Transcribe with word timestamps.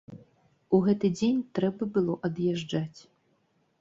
У 0.77 0.79
гэты 0.87 1.11
дзень 1.19 1.43
трэба 1.59 1.83
было 1.99 2.17
ад'язджаць. 2.31 2.99